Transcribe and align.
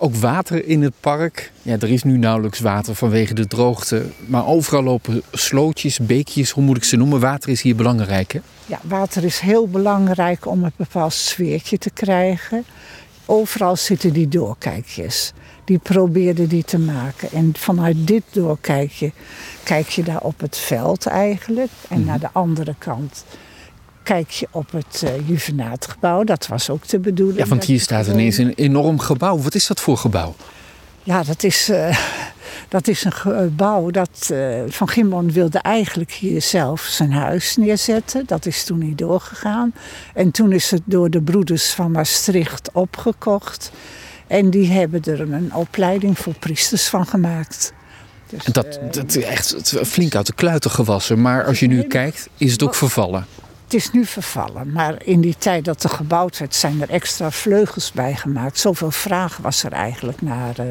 Ook 0.00 0.14
water 0.14 0.64
in 0.64 0.82
het 0.82 0.94
park. 1.00 1.52
Ja, 1.62 1.76
er 1.78 1.90
is 1.90 2.02
nu 2.02 2.18
nauwelijks 2.18 2.60
water 2.60 2.94
vanwege 2.94 3.34
de 3.34 3.46
droogte. 3.46 4.06
Maar 4.26 4.46
overal 4.46 4.82
lopen 4.82 5.22
slootjes, 5.32 5.98
beekjes, 5.98 6.50
hoe 6.50 6.64
moet 6.64 6.76
ik 6.76 6.84
ze 6.84 6.96
noemen? 6.96 7.20
Water 7.20 7.50
is 7.50 7.62
hier 7.62 7.76
belangrijk, 7.76 8.32
hè? 8.32 8.40
Ja, 8.66 8.80
water 8.82 9.24
is 9.24 9.38
heel 9.38 9.68
belangrijk 9.68 10.46
om 10.46 10.64
een 10.64 10.72
bepaald 10.76 11.12
sfeertje 11.12 11.78
te 11.78 11.90
krijgen. 11.90 12.64
Overal 13.26 13.76
zitten 13.76 14.12
die 14.12 14.28
doorkijkjes. 14.28 15.32
Die 15.64 15.78
probeerden 15.78 16.48
die 16.48 16.64
te 16.64 16.78
maken. 16.78 17.30
En 17.32 17.52
vanuit 17.56 18.06
dit 18.06 18.22
doorkijkje 18.30 19.12
kijk 19.62 19.88
je 19.88 20.02
daar 20.02 20.20
op 20.20 20.40
het 20.40 20.56
veld 20.56 21.06
eigenlijk. 21.06 21.70
En 21.88 22.04
naar 22.04 22.20
de 22.20 22.28
andere 22.32 22.74
kant 22.78 23.24
kijk 24.08 24.30
je 24.30 24.48
op 24.50 24.72
het 24.72 25.02
uh, 25.04 25.28
juvenaatgebouw. 25.28 26.24
Dat 26.24 26.46
was 26.46 26.70
ook 26.70 26.88
de 26.88 26.98
bedoeling. 26.98 27.38
Ja, 27.38 27.46
want 27.46 27.64
hier 27.64 27.80
staat 27.80 28.06
ineens 28.06 28.38
een 28.38 28.52
enorm 28.54 28.98
gebouw. 28.98 29.38
Wat 29.38 29.54
is 29.54 29.66
dat 29.66 29.80
voor 29.80 29.96
gebouw? 29.96 30.34
Ja, 31.02 31.22
dat 31.22 31.42
is, 31.42 31.70
uh, 31.70 31.98
dat 32.68 32.88
is 32.88 33.04
een 33.04 33.12
gebouw 33.12 33.90
dat 33.90 34.28
uh, 34.32 34.62
Van 34.68 34.88
Gimmon 34.88 35.32
wilde 35.32 35.58
eigenlijk 35.58 36.12
hier 36.12 36.42
zelf 36.42 36.80
zijn 36.80 37.12
huis 37.12 37.56
neerzetten. 37.56 38.26
Dat 38.26 38.46
is 38.46 38.64
toen 38.64 38.78
niet 38.78 38.98
doorgegaan. 38.98 39.74
En 40.14 40.30
toen 40.30 40.52
is 40.52 40.70
het 40.70 40.82
door 40.84 41.10
de 41.10 41.22
broeders 41.22 41.70
van 41.70 41.90
Maastricht 41.90 42.70
opgekocht. 42.72 43.70
En 44.26 44.50
die 44.50 44.70
hebben 44.70 45.04
er 45.04 45.20
een 45.20 45.54
opleiding 45.54 46.18
voor 46.18 46.34
priesters 46.34 46.88
van 46.88 47.06
gemaakt. 47.06 47.72
Dus, 48.28 48.44
dat, 48.44 48.78
dat 48.90 49.16
is 49.16 49.24
echt 49.24 49.72
flink 49.86 50.14
uit 50.14 50.26
de 50.26 50.34
kluiten 50.34 50.70
gewassen. 50.70 51.20
Maar 51.20 51.44
als 51.44 51.60
je 51.60 51.66
nu 51.66 51.82
kijkt, 51.82 52.28
is 52.36 52.52
het 52.52 52.62
ook 52.62 52.74
vervallen. 52.74 53.26
Het 53.68 53.76
is 53.76 53.90
nu 53.90 54.04
vervallen, 54.04 54.72
maar 54.72 54.94
in 55.04 55.20
die 55.20 55.36
tijd 55.38 55.64
dat 55.64 55.82
er 55.82 55.90
gebouwd 55.90 56.38
werd, 56.38 56.54
zijn 56.54 56.82
er 56.82 56.90
extra 56.90 57.30
vleugels 57.30 57.92
bij 57.92 58.14
gemaakt. 58.14 58.58
Zoveel 58.58 58.90
vraag 58.90 59.36
was 59.36 59.62
er 59.62 59.72
eigenlijk 59.72 60.22
naar, 60.22 60.60
uh, 60.60 60.66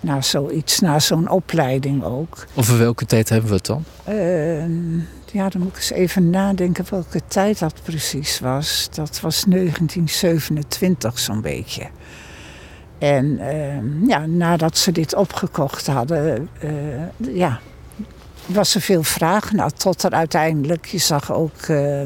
naar 0.00 0.24
zoiets, 0.24 0.80
naar 0.80 1.00
zo'n 1.00 1.28
opleiding 1.28 2.04
ook. 2.04 2.46
Over 2.54 2.78
welke 2.78 3.06
tijd 3.06 3.28
hebben 3.28 3.48
we 3.48 3.54
het 3.56 3.66
dan? 3.66 3.84
Uh, 4.08 4.64
ja, 5.32 5.48
dan 5.48 5.60
moet 5.60 5.70
ik 5.70 5.76
eens 5.76 5.90
even 5.90 6.30
nadenken 6.30 6.84
welke 6.90 7.20
tijd 7.28 7.58
dat 7.58 7.74
precies 7.82 8.40
was. 8.40 8.88
Dat 8.92 9.20
was 9.20 9.44
1927 9.48 11.18
zo'n 11.18 11.40
beetje. 11.40 11.88
En 12.98 13.26
uh, 13.26 14.08
ja, 14.08 14.26
nadat 14.26 14.78
ze 14.78 14.92
dit 14.92 15.14
opgekocht 15.14 15.86
hadden, 15.86 16.48
ja, 17.16 17.60
was 18.46 18.74
er 18.74 18.80
veel 18.80 19.02
vraag 19.02 19.52
naar. 19.52 19.72
Tot 19.72 20.02
er 20.02 20.10
uiteindelijk, 20.10 20.86
je 20.86 20.98
zag 20.98 21.32
ook 21.32 21.68
uh, 21.70 22.02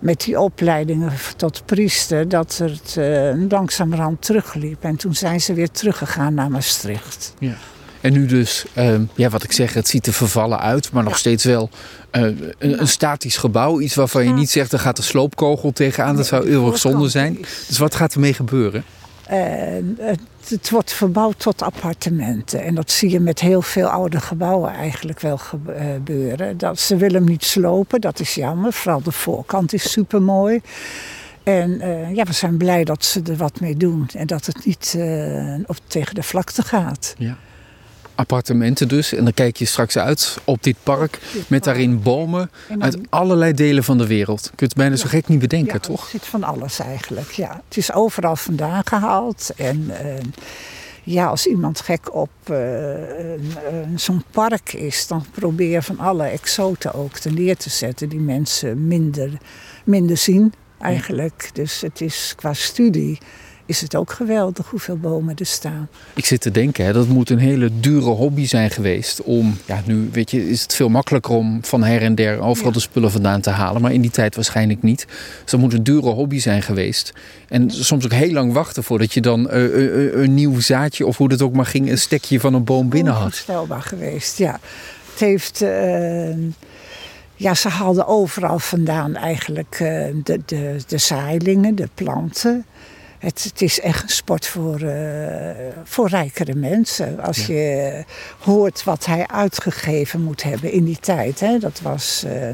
met 0.00 0.20
die 0.20 0.40
opleidingen 0.40 1.12
tot 1.36 1.62
priester, 1.64 2.28
dat 2.28 2.56
het 2.62 2.94
uh, 2.98 3.48
langzamerhand 3.48 4.22
terugliep. 4.22 4.84
En 4.84 4.96
toen 4.96 5.14
zijn 5.14 5.40
ze 5.40 5.54
weer 5.54 5.70
teruggegaan 5.70 6.34
naar 6.34 6.50
Maastricht. 6.50 7.34
Ja. 7.38 7.54
En 8.00 8.12
nu 8.12 8.26
dus, 8.26 8.64
uh, 8.78 8.94
ja, 9.14 9.28
wat 9.28 9.42
ik 9.42 9.52
zeg, 9.52 9.74
het 9.74 9.88
ziet 9.88 10.06
er 10.06 10.12
vervallen 10.12 10.60
uit, 10.60 10.92
maar 10.92 11.02
nog 11.02 11.12
ja. 11.12 11.18
steeds 11.18 11.44
wel 11.44 11.70
een, 12.10 12.54
een, 12.58 12.88
statisch 12.88 13.36
gebouw. 13.36 13.80
Iets 13.80 13.94
waarvan 13.94 14.24
je 14.24 14.32
niet 14.32 14.50
zegt, 14.50 14.72
er 14.72 14.78
gaat 14.78 14.98
een 14.98 15.04
sloopkogel 15.04 15.72
tegenaan. 15.72 16.16
Dat 16.16 16.26
zou 16.26 16.48
eeuwig 16.48 16.78
zonde 16.78 17.08
zijn. 17.08 17.38
Dus 17.68 17.78
wat 17.78 17.94
gaat 17.94 18.14
ermee 18.14 18.34
gebeuren? 18.34 18.84
Het, 19.36 20.20
het 20.48 20.70
wordt 20.70 20.92
verbouwd 20.92 21.38
tot 21.38 21.62
appartementen. 21.62 22.62
En 22.62 22.74
dat 22.74 22.90
zie 22.90 23.10
je 23.10 23.20
met 23.20 23.40
heel 23.40 23.62
veel 23.62 23.88
oude 23.88 24.20
gebouwen 24.20 24.72
eigenlijk 24.72 25.20
wel 25.20 25.38
gebeuren. 25.38 26.58
Dat, 26.58 26.78
ze 26.78 26.96
willen 26.96 27.16
hem 27.16 27.30
niet 27.30 27.44
slopen, 27.44 28.00
dat 28.00 28.20
is 28.20 28.34
jammer. 28.34 28.72
Vooral 28.72 29.02
de 29.02 29.12
voorkant 29.12 29.72
is 29.72 29.90
super 29.90 30.22
mooi. 30.22 30.60
En 31.42 31.70
uh, 31.70 32.14
ja, 32.14 32.24
we 32.24 32.32
zijn 32.32 32.56
blij 32.56 32.84
dat 32.84 33.04
ze 33.04 33.22
er 33.22 33.36
wat 33.36 33.60
mee 33.60 33.76
doen. 33.76 34.08
En 34.14 34.26
dat 34.26 34.46
het 34.46 34.64
niet 34.64 34.94
uh, 34.96 35.54
op, 35.66 35.76
tegen 35.86 36.14
de 36.14 36.22
vlakte 36.22 36.62
gaat. 36.62 37.14
Ja 37.18 37.36
appartementen 38.20 38.88
dus. 38.88 39.14
En 39.14 39.24
dan 39.24 39.34
kijk 39.34 39.56
je 39.56 39.64
straks 39.64 39.98
uit 39.98 40.38
op 40.44 40.62
dit 40.62 40.76
park 40.82 41.18
met 41.46 41.64
daarin 41.64 42.02
bomen 42.02 42.50
uit 42.78 42.98
allerlei 43.08 43.52
delen 43.52 43.84
van 43.84 43.98
de 43.98 44.06
wereld. 44.06 44.42
Je 44.42 44.48
kunt 44.48 44.70
het 44.70 44.74
bijna 44.74 44.96
zo 44.96 45.06
gek 45.08 45.28
niet 45.28 45.38
bedenken, 45.38 45.72
ja, 45.72 45.78
toch? 45.78 46.00
Het 46.00 46.10
zit 46.10 46.26
van 46.26 46.44
alles 46.44 46.78
eigenlijk, 46.78 47.30
ja. 47.30 47.60
Het 47.68 47.76
is 47.76 47.92
overal 47.92 48.36
vandaan 48.36 48.82
gehaald. 48.84 49.50
En 49.56 49.84
uh, 49.88 49.96
ja, 51.04 51.26
als 51.26 51.46
iemand 51.46 51.80
gek 51.80 52.14
op 52.14 52.30
uh, 52.50 52.56
zo'n 53.94 54.24
park 54.30 54.72
is, 54.72 55.06
dan 55.06 55.24
probeer 55.30 55.70
je 55.70 55.82
van 55.82 55.98
alle 55.98 56.24
exoten 56.24 56.94
ook 56.94 57.18
te 57.18 57.30
neer 57.30 57.56
te 57.56 57.70
zetten 57.70 58.08
die 58.08 58.20
mensen 58.20 58.86
minder, 58.86 59.30
minder 59.84 60.16
zien 60.16 60.52
eigenlijk. 60.80 61.50
Dus 61.52 61.80
het 61.80 62.00
is 62.00 62.32
qua 62.36 62.52
studie 62.52 63.18
is 63.70 63.80
het 63.80 63.96
ook 63.96 64.12
geweldig 64.12 64.66
hoeveel 64.66 64.96
bomen 64.96 65.36
er 65.36 65.46
staan. 65.46 65.88
Ik 66.14 66.24
zit 66.24 66.40
te 66.40 66.50
denken, 66.50 66.84
hè, 66.84 66.92
dat 66.92 67.08
moet 67.08 67.30
een 67.30 67.38
hele 67.38 67.70
dure 67.80 68.10
hobby 68.10 68.46
zijn 68.46 68.70
geweest. 68.70 69.22
Om, 69.22 69.58
ja, 69.64 69.82
nu 69.86 70.08
weet 70.12 70.30
je, 70.30 70.48
is 70.48 70.62
het 70.62 70.74
veel 70.74 70.88
makkelijker 70.88 71.34
om 71.34 71.64
van 71.64 71.82
her 71.82 72.02
en 72.02 72.14
der 72.14 72.40
overal 72.40 72.68
ja. 72.70 72.74
de 72.74 72.80
spullen 72.80 73.10
vandaan 73.10 73.40
te 73.40 73.50
halen. 73.50 73.82
Maar 73.82 73.92
in 73.92 74.00
die 74.00 74.10
tijd 74.10 74.34
waarschijnlijk 74.34 74.82
niet. 74.82 75.06
Dus 75.42 75.50
dat 75.50 75.60
moet 75.60 75.72
een 75.72 75.82
dure 75.82 76.10
hobby 76.10 76.38
zijn 76.38 76.62
geweest. 76.62 77.12
En 77.48 77.70
soms 77.70 78.04
ook 78.04 78.12
heel 78.12 78.32
lang 78.32 78.52
wachten 78.52 78.84
voordat 78.84 79.12
je 79.12 79.20
dan 79.20 79.48
uh, 79.52 79.62
uh, 79.62 80.22
een 80.22 80.34
nieuw 80.34 80.60
zaadje, 80.60 81.06
of 81.06 81.16
hoe 81.16 81.28
dat 81.28 81.42
ook 81.42 81.52
maar 81.52 81.66
ging, 81.66 81.90
een 81.90 81.98
stekje 81.98 82.40
van 82.40 82.54
een 82.54 82.64
boom 82.64 82.88
binnen 82.88 83.12
had. 83.12 83.24
Onvoorstelbaar 83.24 83.82
geweest, 83.82 84.38
ja. 84.38 84.60
Het 85.10 85.20
heeft. 85.20 85.64
Ja, 87.34 87.54
ze 87.54 87.68
haalden 87.68 88.06
overal 88.06 88.58
vandaan 88.58 89.16
eigenlijk 89.16 89.76
de, 90.24 90.40
de, 90.44 90.76
de 90.86 90.98
zaailingen, 90.98 91.74
de 91.74 91.88
planten. 91.94 92.64
Het, 93.20 93.42
het, 93.44 93.62
is 93.62 93.80
echt 93.80 94.02
een 94.02 94.08
sport 94.08 94.46
voor, 94.46 94.80
uh, 94.80 95.50
voor 95.84 96.08
rijkere 96.08 96.54
mensen. 96.54 97.20
Als 97.20 97.46
ja. 97.46 97.54
je 97.54 98.04
hoort 98.38 98.84
wat 98.84 99.06
hij 99.06 99.26
uitgegeven 99.26 100.22
moet 100.22 100.42
hebben 100.42 100.72
in 100.72 100.84
die 100.84 100.98
tijd. 101.00 101.40
Hè, 101.40 101.58
dat 101.58 101.80
was, 101.80 102.24
uh, 102.26 102.48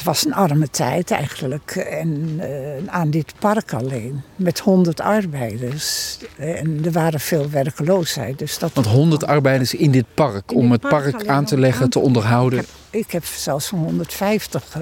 het 0.00 0.08
was 0.08 0.26
een 0.26 0.34
arme 0.34 0.70
tijd 0.70 1.10
eigenlijk. 1.10 1.70
En 1.70 2.40
uh, 2.40 2.46
aan 2.86 3.10
dit 3.10 3.32
park 3.38 3.74
alleen. 3.74 4.22
Met 4.36 4.58
100 4.58 5.00
arbeiders. 5.00 6.18
En 6.36 6.80
er 6.84 6.92
waren 6.92 7.20
veel 7.20 7.50
werkloosheid. 7.50 8.38
Dus 8.38 8.58
dat 8.58 8.70
Want 8.74 8.86
100 8.86 9.26
arbeiders 9.26 9.74
in 9.74 9.90
dit 9.90 10.04
park. 10.14 10.50
In 10.50 10.56
om 10.56 10.72
het 10.72 10.80
park, 10.80 11.10
park 11.10 11.26
aan 11.26 11.44
te 11.44 11.58
leggen, 11.58 11.82
aan 11.82 11.88
te 11.88 11.98
onderhouden. 11.98 12.58
Ik 12.58 12.66
heb, 12.90 13.00
ik 13.00 13.10
heb 13.10 13.24
zelfs 13.24 13.66
van 13.66 13.78
150 13.78 14.76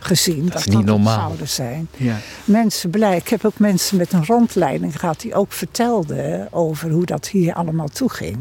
gezien. 0.00 0.42
Dat, 0.42 0.52
dat 0.52 0.66
is 0.66 0.74
niet 0.74 0.84
normaal. 0.84 1.18
zouden 1.18 1.48
zijn. 1.48 1.88
Ja. 1.96 2.16
Mensen 2.44 2.90
blij. 2.90 3.16
Ik 3.16 3.28
heb 3.28 3.44
ook 3.44 3.58
mensen 3.58 3.96
met 3.96 4.12
een 4.12 4.26
rondleiding 4.26 5.00
gehad 5.00 5.20
die 5.20 5.34
ook 5.34 5.52
vertelden 5.52 6.52
over 6.52 6.90
hoe 6.90 7.06
dat 7.06 7.28
hier 7.28 7.54
allemaal 7.54 7.88
toeging. 7.88 8.36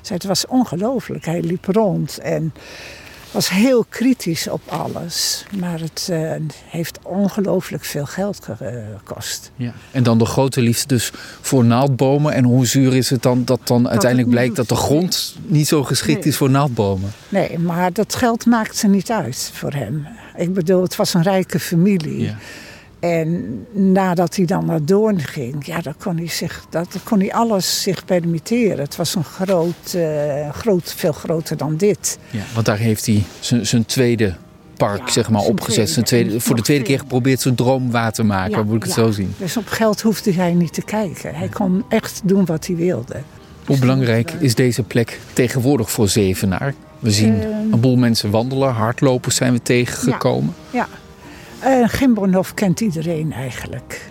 Zei, 0.00 0.18
het 0.18 0.28
was 0.28 0.46
ongelooflijk. 0.46 1.24
Hij 1.24 1.40
liep 1.40 1.64
rond 1.64 2.18
en 2.18 2.52
was 3.30 3.48
heel 3.48 3.84
kritisch 3.88 4.48
op 4.48 4.60
alles. 4.66 5.44
Maar 5.58 5.80
het 5.80 6.08
uh, 6.10 6.32
heeft 6.66 6.98
ongelooflijk 7.02 7.84
veel 7.84 8.06
geld 8.06 8.48
gekost. 8.56 9.50
Ja. 9.56 9.72
En 9.90 10.02
dan 10.02 10.18
de 10.18 10.24
grote 10.24 10.60
liefde 10.60 10.86
dus 10.86 11.10
voor 11.40 11.64
naaldbomen. 11.64 12.32
En 12.32 12.44
hoe 12.44 12.66
zuur 12.66 12.96
is 12.96 13.10
het 13.10 13.22
dan 13.22 13.44
dat 13.44 13.60
dan 13.64 13.88
uiteindelijk 13.88 14.30
blijkt 14.30 14.56
dat 14.56 14.68
de 14.68 14.76
grond 14.76 15.36
niet 15.46 15.68
zo 15.68 15.84
geschikt 15.84 16.18
nee. 16.18 16.28
is 16.28 16.36
voor 16.36 16.50
naaldbomen? 16.50 17.12
Nee, 17.28 17.58
maar 17.58 17.92
dat 17.92 18.14
geld 18.14 18.46
maakte 18.46 18.86
niet 18.86 19.10
uit 19.10 19.50
voor 19.54 19.72
hem. 19.72 20.06
Ik 20.36 20.54
bedoel, 20.54 20.82
het 20.82 20.96
was 20.96 21.14
een 21.14 21.22
rijke 21.22 21.60
familie. 21.60 22.20
Ja. 22.20 22.36
En 23.00 23.66
nadat 23.72 24.36
hij 24.36 24.44
dan 24.44 24.64
naar 24.64 24.84
Doorn 24.84 25.20
ging, 25.20 25.66
ja, 25.66 25.80
dan 25.80 25.94
kon 25.98 26.16
hij, 26.16 26.28
zich, 26.28 26.64
dat, 26.70 26.96
kon 27.04 27.20
hij 27.20 27.32
alles 27.32 27.82
zich 27.82 28.04
permitteren. 28.04 28.78
Het 28.78 28.96
was 28.96 29.14
een 29.14 29.24
groot, 29.24 29.94
uh, 29.96 30.48
groot, 30.50 30.94
veel 30.96 31.12
groter 31.12 31.56
dan 31.56 31.76
dit. 31.76 32.18
Ja, 32.30 32.42
want 32.54 32.66
daar 32.66 32.78
heeft 32.78 33.06
hij 33.06 33.22
zijn 33.62 33.86
tweede 33.86 34.34
park 34.76 35.06
ja, 35.06 35.12
zeg 35.12 35.30
maar, 35.30 35.42
opgezet. 35.42 35.90
Zijn 35.90 36.04
tweede, 36.04 36.40
voor 36.40 36.56
de 36.56 36.62
tweede 36.62 36.84
keer 36.84 36.98
geprobeerd 36.98 37.40
zijn 37.40 37.54
droom 37.54 37.90
waar 37.90 38.12
te 38.12 38.22
maken, 38.22 38.58
ja, 38.58 38.62
moet 38.62 38.76
ik 38.76 38.82
het 38.82 38.94
ja. 38.94 39.02
zo 39.02 39.10
zien. 39.10 39.34
Dus 39.38 39.56
op 39.56 39.66
geld 39.66 40.00
hoefde 40.00 40.32
hij 40.32 40.54
niet 40.54 40.72
te 40.72 40.82
kijken. 40.82 41.34
Hij 41.34 41.48
kon 41.48 41.84
echt 41.88 42.20
doen 42.24 42.44
wat 42.44 42.66
hij 42.66 42.76
wilde. 42.76 43.22
Hoe 43.66 43.78
belangrijk 43.78 44.32
is 44.32 44.54
deze 44.54 44.82
plek 44.82 45.20
tegenwoordig 45.32 45.90
voor 45.90 46.08
Zevenaar? 46.08 46.74
We 46.98 47.10
zien 47.10 47.34
uh, 47.34 47.42
een 47.42 47.80
boel 47.80 47.96
mensen 47.96 48.30
wandelen, 48.30 48.72
hardlopers 48.72 49.36
zijn 49.36 49.52
we 49.52 49.62
tegengekomen. 49.62 50.54
ja. 50.70 50.88
Uh, 51.64 51.88
Gimbonhof 51.88 52.54
kent 52.54 52.80
iedereen 52.80 53.32
eigenlijk. 53.32 54.08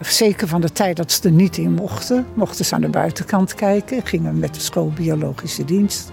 Zeker 0.00 0.48
van 0.48 0.60
de 0.60 0.72
tijd 0.72 0.96
dat 0.96 1.12
ze 1.12 1.22
er 1.22 1.30
niet 1.30 1.56
in 1.56 1.72
mochten. 1.72 2.26
Mochten 2.34 2.64
ze 2.64 2.74
aan 2.74 2.80
de 2.80 2.88
buitenkant 2.88 3.54
kijken. 3.54 4.06
Gingen 4.06 4.38
met 4.38 4.54
de 4.54 4.60
school 4.60 4.92
biologische 4.94 5.64
dienst. 5.64 6.10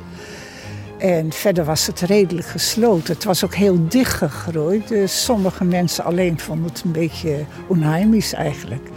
En 0.97 1.31
verder 1.31 1.65
was 1.65 1.87
het 1.87 1.99
redelijk 1.99 2.47
gesloten. 2.47 3.13
Het 3.13 3.23
was 3.23 3.45
ook 3.45 3.55
heel 3.55 3.87
dicht 3.87 4.13
gegroeid. 4.13 4.87
Dus 4.87 5.23
sommige 5.23 5.63
mensen 5.63 6.03
alleen 6.03 6.39
vonden 6.39 6.69
het 6.69 6.81
een 6.85 6.91
beetje 6.91 7.45
onheimisch 7.67 8.33
eigenlijk. 8.33 8.89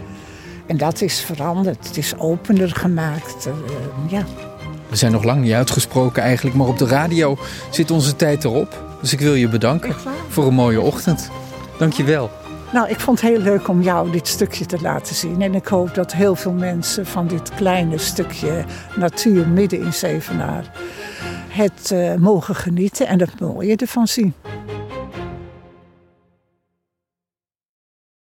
En 0.65 0.77
dat 0.77 1.01
is 1.01 1.19
veranderd. 1.21 1.87
Het 1.87 1.97
is 1.97 2.17
opener 2.17 2.69
gemaakt. 2.69 3.47
Uh, 3.47 3.53
ja. 4.11 4.25
We 4.89 4.95
zijn 4.95 5.11
nog 5.11 5.23
lang 5.23 5.41
niet 5.41 5.53
uitgesproken 5.53 6.23
eigenlijk. 6.23 6.55
Maar 6.55 6.67
op 6.67 6.77
de 6.77 6.87
radio 6.87 7.37
zit 7.69 7.91
onze 7.91 8.15
tijd 8.15 8.43
erop. 8.43 8.83
Dus 9.01 9.13
ik 9.13 9.19
wil 9.19 9.33
je 9.33 9.47
bedanken 9.47 9.95
voor 10.29 10.47
een 10.47 10.53
mooie 10.53 10.81
ochtend. 10.81 11.29
Dank 11.79 11.93
je 11.93 12.03
wel. 12.03 12.29
Nou, 12.73 12.89
ik 12.89 12.99
vond 12.99 13.21
het 13.21 13.29
heel 13.29 13.39
leuk 13.39 13.67
om 13.67 13.81
jou 13.81 14.11
dit 14.11 14.27
stukje 14.27 14.65
te 14.65 14.81
laten 14.81 15.15
zien. 15.15 15.41
En 15.41 15.55
ik 15.55 15.67
hoop 15.67 15.93
dat 15.93 16.13
heel 16.13 16.35
veel 16.35 16.53
mensen 16.53 17.05
van 17.05 17.27
dit 17.27 17.55
kleine 17.55 17.97
stukje 17.97 18.65
natuur 18.95 19.47
midden 19.47 19.79
in 19.79 19.93
Zevenaar 19.93 20.71
het 21.49 21.91
uh, 21.93 22.15
mogen 22.15 22.55
genieten 22.55 23.07
en 23.07 23.19
het 23.19 23.39
mooie 23.39 23.75
ervan 23.75 24.07
zien. 24.07 24.33